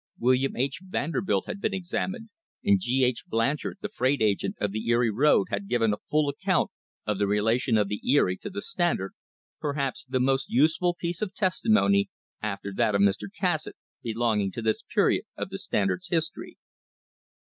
William 0.17 0.55
H. 0.57 0.79
Vanderbilt 0.83 1.45
had 1.45 1.61
been 1.61 1.75
examined, 1.75 2.31
and 2.65 2.79
G. 2.81 3.03
H. 3.05 3.23
Blanchard, 3.27 3.77
the 3.81 3.87
freight 3.89 4.19
agent 4.19 4.55
of 4.59 4.71
the 4.71 4.87
Erie 4.89 5.11
road, 5.11 5.49
had; 5.51 5.67
given 5.67 5.93
a 5.93 5.97
full 6.09 6.27
account 6.27 6.71
of 7.05 7.19
the 7.19 7.27
relation 7.27 7.77
of 7.77 7.87
the 7.87 8.01
Erie 8.11 8.37
to 8.37 8.49
the 8.49 8.63
Stand 8.63 8.99
ard, 8.99 9.13
perhaps 9.59 10.03
the 10.09 10.19
most 10.19 10.49
useful 10.49 10.95
piece 10.95 11.21
of 11.21 11.35
testimony, 11.35 12.09
after 12.41 12.73
that 12.73 12.95
of 12.95 13.01
Mr. 13.01 13.27
Cassatt, 13.31 13.75
belonging 14.01 14.51
to 14.53 14.63
this 14.63 14.81
period 14.81 15.25
of 15.37 15.49
the 15.51 15.59
Standard's 15.59 16.07
his 16.07 16.27
tory. 16.31 16.57